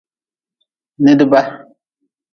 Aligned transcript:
Nidba. 1.03 1.39